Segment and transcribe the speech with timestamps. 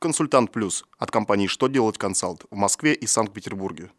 [0.00, 3.90] Консультант Плюс от компании «Что делать консалт» в Москве и Санкт-Петербурге.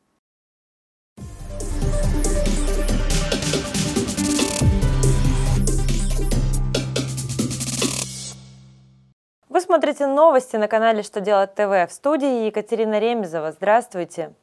[9.47, 13.51] Вы смотрите новости на канале «Что делать ТВ» в студии Екатерина Ремезова.
[13.51, 14.33] Здравствуйте!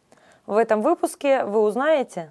[0.47, 2.31] В этом выпуске вы узнаете,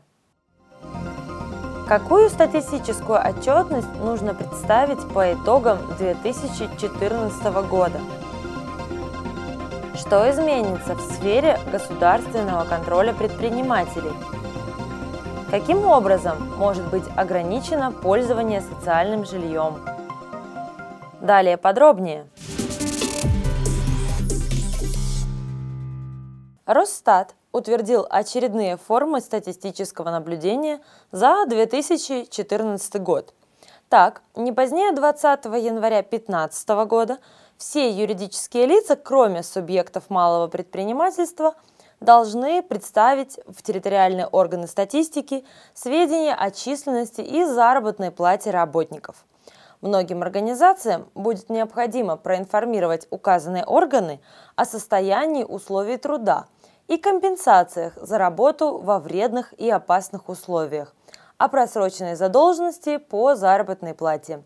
[1.89, 7.99] какую статистическую отчетность нужно представить по итогам 2014 года,
[9.97, 14.13] что изменится в сфере государственного контроля предпринимателей,
[15.49, 19.79] каким образом может быть ограничено пользование социальным жильем.
[21.19, 22.27] Далее подробнее.
[26.65, 30.79] Росстат утвердил очередные формы статистического наблюдения
[31.11, 33.33] за 2014 год.
[33.89, 37.17] Так, не позднее 20 января 2015 года
[37.57, 41.55] все юридические лица, кроме субъектов малого предпринимательства,
[41.99, 49.25] должны представить в территориальные органы статистики сведения о численности и заработной плате работников.
[49.81, 54.21] Многим организациям будет необходимо проинформировать указанные органы
[54.55, 56.45] о состоянии условий труда–
[56.87, 60.95] и компенсациях за работу во вредных и опасных условиях,
[61.37, 64.43] о просроченной задолженности по заработной плате.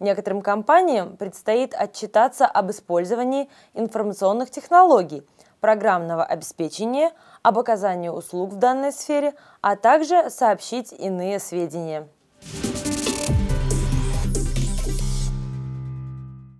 [0.00, 5.22] Некоторым компаниям предстоит отчитаться об использовании информационных технологий,
[5.60, 12.08] программного обеспечения, об оказании услуг в данной сфере, а также сообщить иные сведения.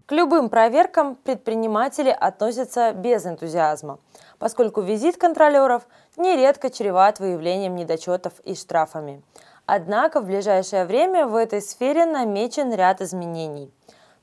[0.06, 3.98] К любым проверкам предприниматели относятся без энтузиазма–
[4.38, 9.22] поскольку визит контролеров нередко чреват выявлением недочетов и штрафами.
[9.66, 13.72] Однако в ближайшее время в этой сфере намечен ряд изменений.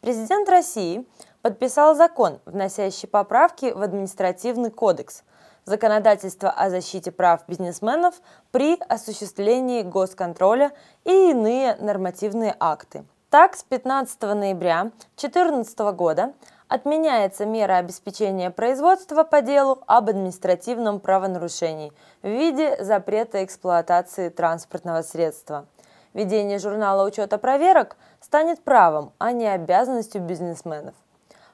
[0.02, 1.08] Президент России
[1.42, 5.24] подписал закон, вносящий поправки в административный кодекс,
[5.66, 10.72] законодательство о защите прав бизнесменов при осуществлении госконтроля
[11.06, 13.04] и иные нормативные акты.
[13.32, 16.34] Так, с 15 ноября 2014 года
[16.72, 25.66] Отменяется мера обеспечения производства по делу об административном правонарушении в виде запрета эксплуатации транспортного средства.
[26.14, 30.96] Ведение журнала учета проверок станет правом, а не обязанностью бизнесменов.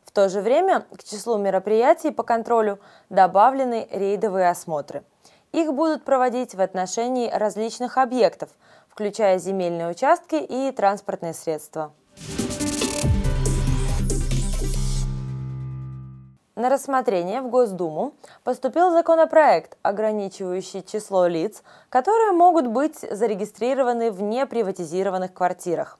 [0.05, 2.77] В то же время к числу мероприятий по контролю
[3.09, 5.03] добавлены рейдовые осмотры.
[5.51, 8.51] Их будут проводить в отношении различных объектов,
[8.87, 11.91] включая земельные участки и транспортные средства.
[16.57, 25.31] На рассмотрение в Госдуму поступил законопроект, ограничивающий число лиц, которые могут быть зарегистрированы в неприватизированных
[25.35, 25.99] квартирах.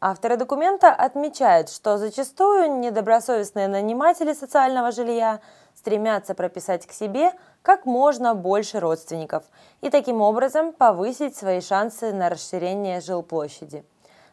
[0.00, 5.40] Авторы документа отмечают, что зачастую недобросовестные наниматели социального жилья
[5.74, 9.42] стремятся прописать к себе как можно больше родственников
[9.80, 13.84] и таким образом повысить свои шансы на расширение жилплощади.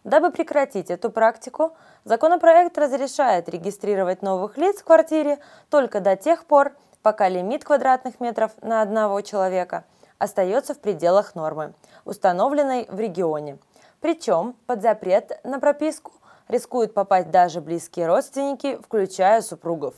[0.04, 6.76] Дабы прекратить эту практику, законопроект разрешает регистрировать новых лиц в квартире только до тех пор,
[7.02, 9.86] пока лимит квадратных метров на одного человека
[10.20, 11.74] остается в пределах нормы,
[12.06, 13.58] установленной в регионе.
[14.02, 16.12] Причем под запрет на прописку
[16.48, 19.96] рискуют попасть даже близкие родственники, включая супругов.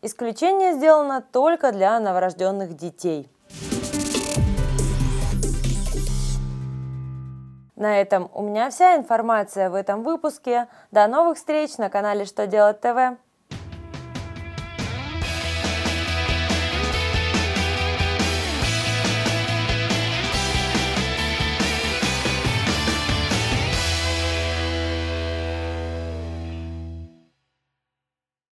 [0.00, 3.30] Исключение сделано только для новорожденных детей–
[7.82, 10.68] На этом у меня вся информация в этом выпуске.
[10.92, 13.18] До новых встреч на канале Что делать ТВ.